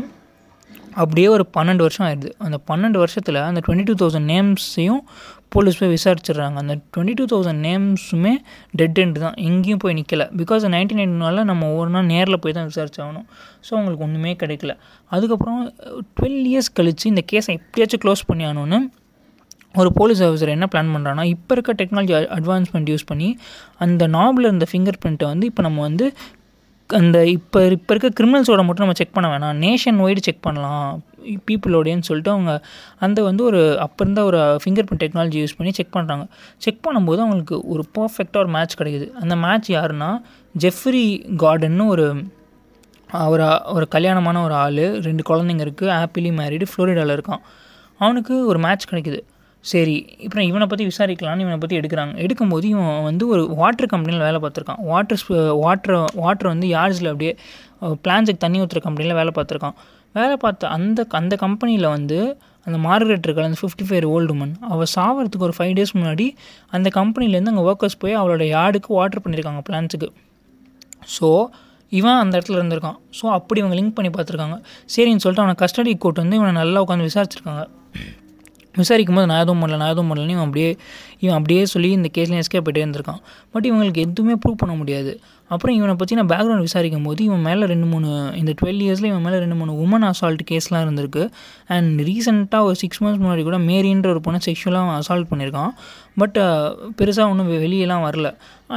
அப்படியே 1.01 1.27
ஒரு 1.35 1.43
பன்னெண்டு 1.55 1.83
வருஷம் 1.85 2.05
ஆயிடுது. 2.07 2.29
அந்த 2.45 2.57
பன்னெண்டு 2.69 2.97
வருஷத்தில் 3.03 3.39
அந்த 3.47 3.61
டுவெண்ட்டி 3.65 3.85
டூ 3.89 3.95
தௌசண்ட் 4.01 4.29
நேம்ஸையும் 4.33 5.01
போலீஸ் 5.53 5.79
போய் 5.79 5.93
விசாரிச்சிடுறாங்க. 5.95 6.57
அந்த 6.63 6.73
டுவெண்ட்டி 6.93 7.15
டூ 7.19 7.25
தௌசண்ட் 7.33 7.61
நேம்ஸுமே 7.67 8.33
டெட் 8.79 8.99
எண்டு 9.03 9.19
தான். 9.25 9.37
எங்கேயும் 9.49 9.81
போய் 9.83 9.97
நிற்கல 9.99 10.25
பிகாஸ் 10.41 10.65
நைன்டீன் 10.75 11.01
நைன்டினால 11.01 11.43
நம்ம 11.51 11.69
ஒவ்வொரு 11.73 11.91
நாள் 11.95 12.09
நேரில் 12.13 12.41
போய் 12.45 12.57
தான் 12.57 12.69
விசாரிச்சாகணும். 12.71 13.27
ஸோ 13.65 13.71
அவங்களுக்கு 13.77 14.05
ஒன்றுமே 14.07 14.33
கிடைக்கல. 14.43 14.75
அதுக்கப்புறம் 15.11 15.61
டுவெல் 16.17 16.43
இயர்ஸ் 16.51 16.75
கழித்து 16.79 17.07
இந்த 17.13 17.23
கேஸை 17.33 17.55
எப்படியாச்சும் 17.61 18.03
க்ளோஸ் 18.05 18.29
பண்ணி 18.31 18.45
ஆனோன்னு 18.51 18.79
ஒரு 19.75 19.89
போலீஸ் 19.99 20.21
ஆஃபீஸர் 20.25 20.51
என்ன 20.53 20.65
பிளான் 20.73 20.91
பண்ணுறான்னா 20.95 21.23
இப்போ 21.31 21.53
இருக்க 21.55 21.71
டெக்னாலஜி 21.79 22.13
அட்வான்ஸ்மெண்ட் 22.35 22.89
யூஸ் 22.91 23.03
பண்ணி 23.09 23.29
அந்த 23.85 24.03
நாபில் 24.17 24.47
இருந்த 24.49 24.65
ஃபிங்கர் 24.71 24.99
பிரிண்ட்டை 25.03 25.27
வந்து 25.31 25.45
இப்போ 25.51 25.63
நம்ம 25.67 25.81
வந்து 25.87 26.05
அந்த 26.89 27.17
இப்போ 27.27 27.59
இப்போ 27.75 27.95
இருக்க 27.95 28.09
கிரிமினல்ஸோட 28.17 28.61
மட்டும் 28.65 28.85
நம்ம 28.85 28.93
செக் 28.93 29.13
பண்ண 29.13 29.27
வேணாம். 29.33 29.55
நேஷன் 29.65 29.99
வைடு 30.03 30.21
செக் 30.27 30.41
பண்ணலாம். 30.41 31.03
பீப்புளோடையன்னு 31.47 32.07
சொல்லிட்டு 32.07 32.31
அவங்க 32.31 32.51
அந்த 32.99 33.23
வந்து 33.23 33.43
ஒரு 33.43 33.79
அப்போ 33.79 34.03
இருந்த 34.03 34.23
ஒரு 34.23 34.39
ஃபிங்கர் 34.61 34.87
பிரிண்ட் 34.89 35.03
டெக்னாலஜி 35.03 35.37
யூஸ் 35.43 35.57
பண்ணி 35.57 35.73
செக் 35.73 35.95
பண்ணுறாங்க 35.95 36.25
செக் 36.57 36.83
பண்ணும்போது 36.87 37.21
அவங்களுக்கு 37.25 37.57
ஒரு 37.73 37.83
பர்ஃபெக்டாக 37.97 38.43
ஒரு 38.43 38.47
மேட்ச் 38.47 38.79
கிடைக்குது. 38.81 39.07
அந்த 39.11 39.35
மேட்ச் 39.35 39.71
யாருன்னா 39.71 40.09
ஜெஃப்ரி 40.55 41.05
கார்டன்னு 41.43 41.85
ஒரு 41.85 42.07
அவர் 43.09 43.45
ஒரு 43.75 43.87
கல்யாணமான 43.87 44.43
ஒரு 44.43 44.53
ஆள் 44.53 44.83
ரெண்டு 45.07 45.23
குழந்தைங்க 45.29 45.65
இருக்குது 45.67 45.93
ஆப்பிளி 46.01 46.31
மேரிடு 46.41 46.65
ஃப்ளோரிடாவில் 46.71 47.15
இருக்கான். 47.17 47.41
அவனுக்கு 47.97 48.45
ஒரு 48.45 48.59
மேட்ச் 48.59 48.89
கிடைக்குது. 48.91 49.19
சரி 49.71 49.95
இப்போ 50.25 50.41
இவனை 50.49 50.65
பற்றி 50.71 50.85
விசாரிக்கலாம்னு 50.89 51.43
இவனை 51.45 51.57
பற்றி 51.61 51.77
எடுக்கிறாங்க. 51.79 52.13
எடுக்கும்போது 52.23 52.65
இவன் 52.73 53.05
வந்து 53.09 53.23
ஒரு 53.33 53.43
வாட்டர் 53.59 53.89
கம்பெனியில் 53.93 54.25
வேலை 54.27 54.39
பார்த்துருக்கான். 54.43 54.81
வாட்டர் 54.91 55.21
வாட்டர் 55.65 55.95
வாட்டர் 56.23 56.49
வந்து 56.53 56.67
யார்ஸில் 56.75 57.09
அப்படியே 57.11 57.33
பிளான்ஸுக்கு 58.05 58.43
தண்ணி 58.45 58.59
ஊற்றுற 58.63 58.81
கம்பெனியில் 58.87 59.17
வேலை 59.19 59.31
பார்த்துருக்கான். 59.37 59.77
வேலை 60.19 60.35
பார்த்த 60.43 60.73
அந்த 60.75 61.07
அந்த 61.21 61.35
கம்பெனியில் 61.45 61.87
வந்து 61.95 62.19
அந்த 62.67 62.77
மார்கரெட் 62.85 63.25
இருக்கல 63.27 63.47
அந்த 63.49 63.59
ஃபிஃப்டி 63.61 63.85
ஃபைவ் 63.87 64.05
ஓல்டு 64.15 64.33
உமன் 64.35 64.53
அவள் 64.73 64.91
சாவறதுக்கு 64.95 65.45
ஒரு 65.47 65.55
ஃபைவ் 65.57 65.73
டேஸ் 65.77 65.93
முன்னாடி 65.97 66.25
அந்த 66.75 66.87
கம்பெனிலேருந்து 66.99 67.51
அங்கே 67.53 67.65
ஒர்க்கர்ஸ் 67.71 67.99
போய் 68.03 68.15
அவளோட 68.21 68.43
யார்டுக்கு 68.55 68.91
வாட்டர் 68.99 69.23
பண்ணியிருக்காங்க 69.25 69.61
பிளான்ஸுக்கு 69.69 70.09
ஸோ 71.15 71.29
இவன் 71.91 72.19
அந்த 72.21 72.33
இடத்துல 72.37 72.59
இருந்திருக்கான். 72.59 72.97
ஸோ 73.17 73.25
அப்படி 73.37 73.59
இவங்க 73.61 73.75
லிங்க் 73.79 73.95
பண்ணி 73.97 74.11
பார்த்துருக்காங்க. 74.15 74.55
சரின்னு 74.93 75.23
சொல்லிட்டு 75.23 75.43
அவனை 75.43 75.57
கஸ்டடி 75.63 75.91
கோர்ட் 76.03 76.21
வந்து 76.23 76.37
இவனை 76.39 76.53
நல்லா 76.61 76.81
உட்காந்து 76.85 77.07
விசாரிச்சிருக்காங்க. 77.09 77.63
விசாரிக்கும் 78.81 79.17
போது 79.17 79.27
நான் 79.31 79.41
எதுவும் 79.43 79.61
பண்ணல 79.63 79.77
நான் 79.81 79.91
எதுவும் 79.93 80.09
பண்ணலன்னு 80.11 80.35
இவன் 80.35 80.45
அப்படியே 80.47 80.69
இவன் 81.23 81.37
அப்படியே 81.37 81.61
சொல்லி 81.73 81.89
இந்த 81.97 82.09
கேஸ்லேயும் 82.15 82.43
எஸ்கேப் 82.43 82.65
போயிட்டே 82.65 82.83
இருந்திருக்கான். 82.85 83.21
பட் 83.53 83.65
இவங்களுக்கு 83.69 84.01
எதுவுமே 84.07 84.35
ப்ரூவ் 84.43 84.61
பண்ண 84.61 84.73
முடியாது. 84.81 85.11
அப்புறம் 85.53 85.75
இவனை 85.77 85.93
பற்றி 85.95 86.13
நான் 86.19 86.29
பேக்ரவுண்ட் 86.31 86.65
விசாரிக்கும் 86.67 87.05
போது 87.07 87.21
இவன் 87.23 87.43
மேலே 87.47 87.65
ரெண்டு 87.71 87.87
மூணு 87.91 88.07
இந்த 88.41 88.51
டுவெல் 88.61 88.81
இயர்ஸில் 88.85 89.09
இவன் 89.11 89.25
மேலே 89.25 89.37
ரெண்டு 89.43 89.57
மூணு 89.59 89.73
உமன் 89.83 90.05
அசால்ட் 90.11 90.41
கேஸ்லாம் 90.51 90.83
இருந்திருக்கு. 90.85 91.23
அண்ட் 91.75 92.01
ரீசெண்டாக 92.07 92.67
ஒரு 92.69 92.77
சிக்ஸ் 92.81 93.01
மந்த்ஸ் 93.03 93.21
முன்னாடி 93.23 93.43
கூட 93.49 93.57
மேரின்ற 93.69 94.09
ஒரு 94.13 94.21
பொண்ணை 94.27 94.39
செக்ஷுவலாக 94.47 94.95
அசால்ட் 95.01 95.29
பண்ணியிருக்கான். 95.31 95.71
பட் 96.21 96.37
uh, 96.45 96.67
பெருசாக 96.99 97.31
ஒன்றும் 97.31 97.51
வெளியெல்லாம் 97.65 98.03
வரல. 98.07 98.27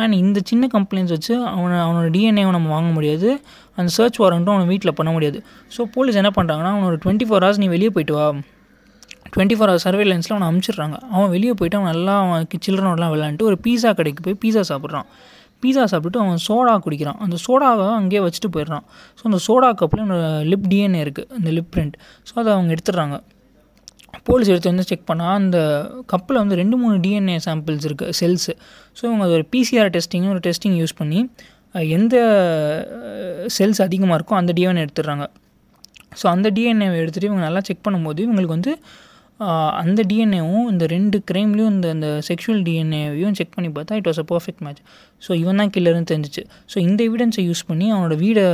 அண்ட் 0.02 0.14
இந்த 0.22 0.38
சின்ன 0.50 0.68
கம்ப்ளைண்ட்ஸ் 0.76 1.14
வச்சு 1.16 1.34
அவனை 1.54 1.78
அவனோட 1.86 2.08
டிஎன்ஏவை 2.16 2.52
நம்ம 2.58 2.70
வாங்க 2.76 2.90
முடியாது. 2.98 3.30
அந்த 3.78 3.90
சர்ச் 3.98 4.20
வாரண்ட்டும் 4.22 4.54
அவனை 4.56 4.68
வீட்டில் 4.72 4.96
பண்ண 5.00 5.10
முடியாது. 5.16 5.40
ஸோ 5.76 5.82
போலீஸ் 5.96 6.20
என்ன 6.22 6.32
பண்ணுறாங்கன்னா 6.38 6.72
அவனோட 6.76 6.98
டுவெண்ட்டி 7.04 7.28
ஃபோர் 7.28 7.44
ஹவர்ஸ் 7.46 7.62
நீ 7.64 7.68
வெளியே 7.76 7.90
போயிட்டு 7.96 8.16
வா. 8.18 8.28
டுவெண்ட்டி 9.34 9.56
ஃபோர் 9.58 9.70
ஹவர் 9.70 9.84
சர்வேலன்ஸில் 9.86 10.34
அவனை 10.34 10.48
அமுச்சிடுறாங்க. 10.50 10.96
அவன் 11.14 11.30
வெளியே 11.36 11.54
போயிட்டு 11.60 11.78
அவன் 11.78 11.90
நல்லா 11.92 12.14
அவனுக்கு 12.24 12.58
சில்ட்ரனோடலாம் 12.66 13.12
விளாண்டுட்டு 13.14 13.48
ஒரு 13.50 13.58
பீஸா 13.66 13.90
கடைக்கு 13.98 14.22
போய் 14.26 14.38
பீஸா 14.44 14.62
சாப்பிட்றான். 14.70 15.08
பீஸா 15.62 15.84
சாப்பிட்டுட்டு 15.92 16.22
அவன் 16.24 16.40
சோடா 16.48 16.74
குடிக்கிறான். 16.84 17.18
அந்த 17.24 17.36
சோடாவை 17.46 17.86
அங்கேயே 18.00 18.20
வச்சுட்டு 18.26 18.50
போயிடுறான். 18.56 18.84
ஸோ 19.18 19.22
அந்த 19.30 19.40
சோடா 19.46 19.68
கப்பில் 19.80 20.12
லிப் 20.50 20.68
டிஎன்ஏ 20.72 21.00
இருக்குது 21.06 21.28
அந்த 21.38 21.50
லிப் 21.56 21.72
பிரிண்ட். 21.74 21.96
ஸோ 22.28 22.34
அதை 22.42 22.50
அவங்க 22.56 22.70
எடுத்துடுறாங்க. 22.76 23.16
போலீஸ் 24.28 24.50
எடுத்து 24.52 24.70
வந்து 24.72 24.84
செக் 24.90 25.08
பண்ணால் 25.08 25.34
அந்த 25.40 25.58
கப்பில் 26.12 26.38
வந்து 26.42 26.56
ரெண்டு 26.60 26.76
மூணு 26.82 26.94
டிஎன்ஏ 27.04 27.36
சாம்பிள்ஸ் 27.46 27.86
இருக்குது 27.88 28.14
செல்ஸு 28.20 28.52
ஸோ 28.98 29.02
இவங்க 29.08 29.24
அது 29.26 29.34
ஒரு 29.38 29.46
பிசிஆர் 29.54 29.90
டெஸ்டிங்னு 29.96 30.30
ஒரு 30.34 30.42
டெஸ்டிங் 30.46 30.76
யூஸ் 30.82 30.94
பண்ணி 31.00 31.20
எந்த 31.96 32.14
செல்ஸ் 33.56 33.80
அதிகமாக 33.86 34.16
இருக்கோ 34.18 34.36
அந்த 34.40 34.52
டிஎன்ஏ 34.58 34.82
எடுத்துடுறாங்க. 34.86 35.26
ஸோ 36.20 36.24
அந்த 36.34 36.48
டிஎன்ஏவை 36.56 36.96
எடுத்துகிட்டு 37.02 37.30
இவங்க 37.30 37.44
நல்லா 37.48 37.60
செக் 37.68 37.84
பண்ணும்போது 37.86 38.20
இவங்களுக்கு 38.26 38.56
வந்து 38.58 38.72
அந்த 39.82 40.00
டிஎன்ஏவும் 40.10 40.66
இந்த 40.70 40.84
ரெண்டு 40.94 41.16
க்ரைம்லேயும் 41.30 41.74
இந்த 41.74 41.88
அந்த 41.96 42.08
செக்ஷுவல் 42.28 42.62
டிஎன்ஏவையும் 42.68 43.36
செக் 43.38 43.52
பண்ணி 43.56 43.68
பார்த்தா 43.76 43.98
it 44.00 44.08
was 44.10 44.20
a 44.22 44.26
perfect 44.32 44.62
match 44.66 44.80
so 45.22 45.30
இவன் 45.42 45.60
தான் 45.60 45.70
கில்லர்னு 45.74 46.08
தெரிஞ்சிச்சு. 46.10 46.42
ஸோ 46.72 46.76
இந்த 46.86 47.00
எவிடன்ஸை 47.08 47.42
யூஸ் 47.48 47.62
பண்ணி 47.68 47.86
அவனோட 47.94 48.16
வீடை 48.24 48.44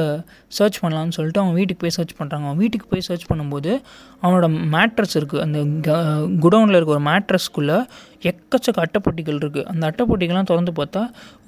சர்ச் 0.59 0.79
பண்ணலாம்னு 0.83 1.15
சொல்லிட்டு 1.19 1.41
அவன் 1.43 1.57
வீட்டுக்கு 1.61 1.83
போய் 1.85 1.95
சர்ச் 1.99 2.15
பண்ணுறாங்க 2.21 2.47
அவன் 2.49 2.61
வீட்டுக்கு 2.63 2.87
போய் 2.93 3.07
சர்ச் 3.09 3.27
பண்ணும்போது 3.31 3.73
அவனோட 4.23 4.47
மேட்ரஸ் 4.75 5.17
இருக்குது 5.21 5.43
அந்த 5.47 5.59
குடவுனில் 6.45 6.79
இருக்க 6.79 6.97
ஒரு 6.97 7.05
மேட்ரஸ்க்குள்ளே 7.11 7.79
எக்கச்சக்க 8.33 8.85
அட்டைப்பொட்டிகள் 8.87 9.41
இருக்குது 9.43 9.67
அந்த 9.73 9.83
அட்டைப்பொட்டிகள்லாம் 9.91 10.51
திறந்து 10.53 10.73
பார்த்தா 10.81 11.03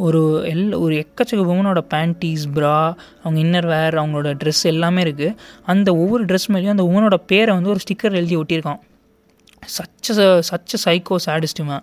ஒரு 0.07 0.21
எல் 0.55 0.67
ஒரு 0.85 0.95
எக்கச்சக்க 1.05 1.45
உமனோட 1.55 1.83
பேண்டீஸ் 1.95 2.45
ப்ரா 2.57 2.77
அவங்க 3.23 3.39
இன்னர் 3.47 3.71
வேர் 3.75 4.01
அவங்களோட 4.03 4.33
ட்ரெஸ் 4.43 4.65
எல்லாமே 4.75 5.03
இருக்குது 5.09 5.37
அந்த 5.67 5.89
ஒவ்வொரு 6.03 6.25
ட்ரெஸ் 6.25 6.51
மேலேயும் 6.55 6.77
அந்த 6.77 6.87
உமனோட 6.91 7.19
பேரை 7.33 7.53
வந்து 7.57 7.73
ஒரு 7.77 7.83
ஸ்டிக்கர் 7.87 8.19
எழுதி 8.23 8.37
ஒட்டியிருக்கான். 8.43 8.83
சச்ச 9.77 10.27
சச்ச 10.51 10.79
சைக்கோ 10.85 11.17
சேடிஸ்ட்டுமே 11.27 11.79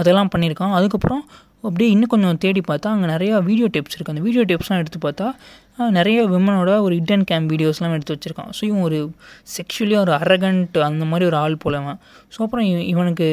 அதெல்லாம் 0.00 0.30
பண்ணியிருக்கான். 0.34 0.74
அதுக்கப்புறம் 0.78 1.22
அப்படியே 1.68 1.90
இன்னும் 1.94 2.10
கொஞ்சம் 2.12 2.40
தேடி 2.44 2.60
பார்த்தா 2.70 2.88
அங்கே 2.94 3.06
நிறையா 3.12 3.36
வீடியோ 3.48 3.68
டேப்ஸ் 3.74 3.94
இருக்குது 3.96 4.14
அந்த 4.14 4.24
வீடியோ 4.26 4.42
டேப்ஸ்லாம் 4.50 4.80
எடுத்து 4.82 4.98
பார்த்தா 5.06 5.28
நிறைய 5.98 6.18
விமனோட 6.32 6.72
ஒரு 6.86 6.94
இடன் 7.00 7.24
கேம் 7.30 7.46
வீடியோஸ்லாம் 7.52 7.94
எடுத்து 7.96 8.14
வச்சுருக்கான். 8.14 8.50
ஸோ 8.56 8.62
இவன் 8.68 8.84
ஒரு 8.88 8.98
செக்ஷுவலியாக 9.56 10.04
ஒரு 10.06 10.12
அரகண்ட் 10.20 10.76
அந்த 10.88 11.04
மாதிரி 11.12 11.26
ஒரு 11.30 11.38
ஆள் 11.44 11.56
போலவன் 11.64 11.98
ஸோ 12.34 12.38
அப்புறம் 12.46 12.66
இவனுக்கு 12.92 13.28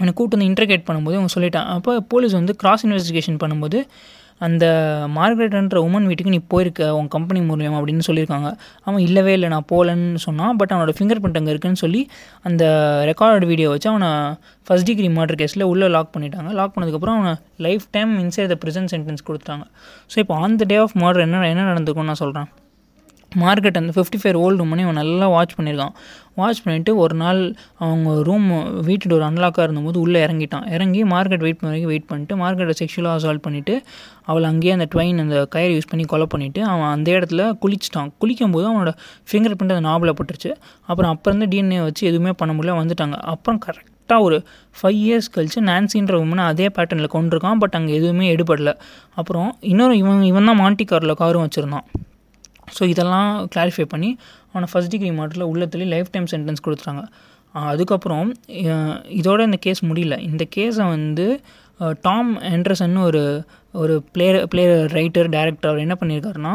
என்னை 0.00 0.12
கூட்டு 0.18 0.34
வந்து 0.36 0.48
இன்டர்கேட் 0.50 0.86
பண்ணும்போது 0.88 1.18
அவங்க 1.18 1.32
சொல்லிட்டான். 1.36 1.68
அப்போ 1.76 1.92
போலீஸ் 2.12 2.34
வந்து 2.40 2.54
கிராஸ் 2.62 2.84
இன்வெஸ்டிகேஷன் 2.86 3.38
பண்ணும்போது 3.42 3.78
அந்த 4.46 4.64
மார்கரெட்ன்ற 5.16 5.78
உமன் 5.86 6.06
வீட்டுக்கு 6.10 6.34
நீ 6.34 6.40
போயிருக்க 6.52 6.90
உன் 6.98 7.08
கம்பெனி 7.14 7.40
மூலியம் 7.50 7.76
அப்படின்னு 7.78 8.06
சொல்லியிருக்காங்க. 8.08 8.50
அவன் 8.86 9.02
இல்லவே 9.06 9.32
இல்லை 9.38 9.48
நான் 9.54 9.68
போகலன்னு 9.72 10.20
சொன்னான். 10.26 10.56
பட் 10.60 10.72
அவனோட 10.74 10.94
ஃபிங்கர் 10.98 11.22
பிரிண்ட் 11.22 11.40
அங்கே 11.40 11.52
இருக்குன்னு 11.54 11.82
சொல்லி 11.84 12.02
அந்த 12.50 12.64
ரெக்கார்டு 13.10 13.48
வீடியோ 13.52 13.70
வச்சு 13.74 13.90
அவனை 13.94 14.10
ஃபஸ்ட் 14.68 14.88
டிகிரி 14.90 15.10
மர்டர் 15.18 15.40
கேஸில் 15.42 15.68
உள்ளே 15.72 15.88
லாக் 15.96 16.14
பண்ணிட்டாங்க. 16.16 16.52
லாக் 16.60 16.74
பண்ணதுக்கப்புறம் 16.76 17.18
அவனை 17.18 17.34
life 17.68 17.86
time 17.96 18.12
inside 18.24 18.52
the 18.54 18.58
prison 18.64 18.92
sentence 18.94 19.26
கொடுத்துட்டாங்க. 19.28 19.66
ஸோ 20.12 20.18
இப்போ 20.24 20.36
on 20.44 20.58
the 20.62 20.66
day 20.72 20.78
of 20.86 20.96
murder 21.04 21.26
என்ன 21.26 21.44
என்ன 21.54 21.68
நடந்திருக்கும்னு 21.72 22.12
நான் 22.12 22.22
சொல்கிறேன் 22.24 22.48
மார்க்கெட் 23.32 23.78
அந்த 23.78 23.92
ஃபிஃப்டி 23.94 24.18
ஃபைவ் 24.20 24.36
ஓல்டு 24.42 24.64
மணி 24.68 24.82
அவன் 24.82 24.98
நல்லா 25.00 25.28
வாட்ச் 25.28 25.54
பண்ணியிருக்கான். 25.56 25.94
வாட்ச் 26.34 26.60
பண்ணிவிட்டு 26.64 26.92
ஒரு 26.94 27.14
நாள் 27.22 27.40
அவங்க 27.76 28.22
ரூம் 28.28 28.46
வீட்டு 28.86 29.06
டோர் 29.10 29.24
அன்லாக்காக 29.28 29.64
இருந்தபோது 29.66 30.00
உள்ளே 30.00 30.20
இறங்கிட்டான். 30.26 30.64
இறங்கி 30.74 31.04
மார்க்கெட் 31.04 31.44
வெயிட் 31.46 31.58
பண்ண 31.58 31.70
வரைக்கும் 31.70 31.92
வெயிட் 31.92 32.06
பண்ணிட்டு 32.06 32.36
மார்க்கெட்டை 32.42 32.74
செக்ஷுவலாக 32.80 33.18
அசால்ட் 33.18 33.42
பண்ணிவிட்டு 33.46 33.74
அவளை 34.24 34.48
அங்கேயே 34.50 34.72
அந்த 34.72 34.86
ட்வைன் 34.94 35.18
அந்த 35.24 35.46
கயிறு 35.54 35.74
யூஸ் 35.76 35.90
பண்ணி 35.90 36.04
கொலை 36.04 36.26
பண்ணிவிட்டு 36.34 36.62
அவன் 36.72 36.90
அந்த 36.94 37.08
இடத்துல 37.18 37.44
குளிச்சிட்டான். 37.64 38.10
குளிக்கும் 38.18 38.50
போது 38.50 38.66
அவனோட 38.70 38.92
ஃபிங்கர் 39.30 39.56
பிரிண்ட் 39.58 39.76
அந்த 39.76 39.84
நாபில் 39.90 40.16
பட்டுருச்சு. 40.20 40.52
அப்புறம் 40.86 41.10
அப்போ 41.10 41.30
இருந்து 41.30 41.48
டிஎன்ஏ 41.52 41.82
வச்சு 41.82 42.06
எதுவுமே 42.06 42.30
பண்ண 42.30 42.54
முடியல 42.54 42.78
வந்துட்டாங்க. 42.80 43.18
அப்புறம் 43.34 43.60
கரெக்டாக 43.66 44.20
ஒரு 44.20 44.38
ஃபைவ் 44.82 45.00
இயர்ஸ் 45.06 45.32
கழிச்சு 45.36 45.60
நான்சின்ற 45.70 46.16
உமனை 46.24 46.44
அதே 46.52 46.66
பேட்டர்னில் 46.66 47.14
கொண்டிருக்கான் 47.16 47.58
பட் 47.58 47.78
அங்கே 47.80 47.94
எதுவுமே 47.94 48.36
எடுபடல. 48.36 48.72
அப்புறம் 49.14 49.56
இன்னொரு 49.60 49.96
இவன் 49.96 50.22
இவன் 50.22 50.44
தான் 50.44 50.60
மாண்டி 50.60 50.84
காரில் 50.84 51.20
காரும் 51.22 51.48
வச்சுருந்தான். 51.48 51.88
ஸோ 52.76 52.82
இதெல்லாம் 52.92 53.30
கிளாரிஃபை 53.54 53.86
பண்ணி 53.94 54.10
அவனை 54.52 54.68
ஃபஸ்ட் 54.72 54.92
டிகிரி 54.94 55.10
மாடலில் 55.18 55.48
உள்ளத்துலேயே 55.52 55.88
லைஃப் 55.94 56.12
டைம் 56.14 56.28
சென்டென்ஸ் 56.34 56.64
கொடுத்துட்டாங்க. 56.66 57.02
அதுக்கப்புறம் 57.54 58.28
இதோட 59.20 59.40
இந்த 59.48 59.58
கேஸ் 59.66 59.80
முடியல. 59.90 60.16
இந்த 60.30 60.44
கேஸை 60.56 60.84
வந்து 60.96 61.26
டாம் 62.06 62.30
ஆண்டர்சன் 62.52 62.96
ஒரு 63.08 63.22
ஒரு 63.80 63.94
பிளேயர் 64.14 64.38
பிளேயர் 64.52 64.80
ரைட்டர் 64.96 65.28
டேரக்டர் 65.34 65.70
அவர் 65.70 65.84
என்ன 65.84 65.94
பண்ணியிருக்காருன்னா 66.00 66.52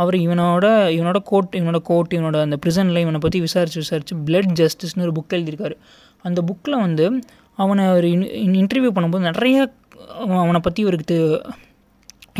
அவர் 0.00 0.16
இவனோட 0.24 0.66
இவனோட 0.96 1.18
கோர்ட் 1.30 1.56
இவனோட 1.60 1.80
கோர்ட் 1.90 2.14
இவனோட 2.16 2.38
அந்த 2.46 2.56
ப்ரிசனில் 2.64 3.02
இவனை 3.04 3.20
பற்றி 3.24 3.40
விசாரித்து 3.46 3.82
விசாரித்து 3.84 4.16
பிளட் 4.28 4.52
ஜஸ்டிஸ்னு 4.60 5.04
ஒரு 5.06 5.14
புக் 5.18 5.36
எழுதியிருக்காரு. 5.38 5.76
அந்த 6.28 6.40
புக்கில் 6.48 6.82
வந்து 6.86 7.06
அவனை 7.62 7.84
ஒரு 7.98 8.08
இன்டர்வியூ 8.60 8.92
பண்ணும்போது 8.96 9.28
நிறைய 9.30 9.56
அவனை 10.42 10.60
பற்றி 10.66 10.80
இவருக்கு 10.86 11.18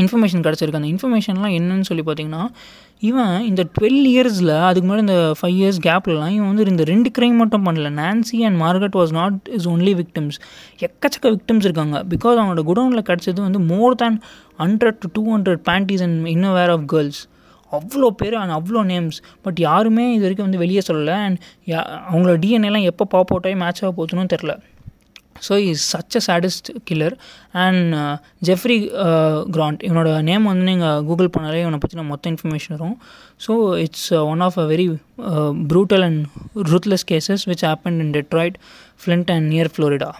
இன்ஃபர்மேஷன் 0.02 0.44
கிடச்சிருக்கு. 0.46 0.80
அந்த 0.80 0.90
இன்ஃபர்மேஷன்லாம் 0.92 1.54
என்னன்னு 1.58 1.86
சொல்லி 1.88 2.04
பார்த்தீங்கன்னா 2.06 2.44
இவன் 3.08 3.34
இந்த 3.48 3.62
டுவெல் 3.76 4.04
இயர்ஸில் 4.12 4.52
அதுக்கு 4.66 4.86
முன்னாடி 4.88 5.04
இந்த 5.06 5.16
ஃபைவ் 5.38 5.56
இயர்ஸ் 5.60 5.80
கேப்லலாம் 5.86 6.32
இவன் 6.36 6.48
வந்து 6.50 6.64
இந்த 6.72 6.84
ரெண்டு 6.90 7.10
கிரைம் 7.16 7.36
மட்டும் 7.42 7.64
பண்ணல. 7.66 7.90
Nancy 8.00 8.38
and 8.48 8.58
Margaret 8.62 8.96
was 9.00 9.12
not 9.18 9.38
is 9.56 9.68
only 9.72 9.94
victims 10.00 10.38
எக்கச்சக்க 10.86 11.32
விக்டிம்ஸ் 11.36 11.66
இருக்காங்க. 11.68 11.98
பிகாஸ் 12.14 12.38
அவனோட 12.42 12.64
குடவுனில் 12.70 13.06
கிடச்சது 13.10 13.40
வந்து 13.46 13.62
more 13.72 13.98
than 14.02 14.18
hundred 14.62 15.00
to 15.04 15.10
two 15.18 15.24
hundred 15.34 15.62
panties 15.70 16.04
and 16.06 16.26
இன்னும் 16.34 16.56
வேர் 16.60 16.74
ஆஃப் 16.76 16.86
கேர்ள்ஸ் 16.94 17.20
அவ்வளோ 17.72 18.08
பேர் 18.20 18.34
அண்ட் 18.40 18.54
அவ்வளோ 18.58 18.80
நேம்ஸ் 18.92 19.18
பட் 19.44 19.58
யாருமே 19.68 20.04
இது 20.14 20.24
வரைக்கும் 20.26 20.46
வந்து 20.48 20.62
வெளியே 20.64 20.82
சொல்லலை. 20.88 21.16
அண்ட் 21.26 21.38
அவங்களோட 22.10 22.36
டிஎன்ஏலாம் 22.44 22.88
எப்போ 22.90 23.04
பாப் 23.14 23.32
அவுட் 23.32 23.48
ஆகி 23.50 23.58
மேட்ச் 23.64 23.82
ஆக 23.84 23.92
போச்சுன்னு 23.98 24.32
தெரில 24.34 24.54
so 25.48 25.52
is 25.70 25.84
such 25.92 26.16
a 26.20 26.22
saddest 26.28 26.68
killer 26.88 27.16
and 27.64 27.94
Jeffrey 28.48 28.78
Grant 29.56 29.80
இவனோட 29.88 30.10
நேம் 30.30 30.50
வந்து 30.50 30.66
நீங்கள் 30.70 31.04
கூகுள் 31.08 31.32
பண்ணாலே 31.36 31.60
இவனை 31.64 31.80
பற்றின 31.84 32.06
மொத்த 32.12 32.32
இன்ஃபர்மேஷன் 32.32 32.74
வரும். 32.76 32.96
So 33.46 33.54
it's 33.84 34.10
one 34.32 34.44
of 34.48 34.58
a 34.64 34.66
very 34.72 34.86
brutal 35.72 36.04
and 36.08 36.22
ruthless 36.72 37.08
cases 37.12 37.46
which 37.52 37.64
happen 37.70 37.98
in 38.04 38.12
Detroit 38.18 38.58
Flint 39.04 39.32
and 39.36 39.48
near 39.54 39.72
Florida 39.76 40.12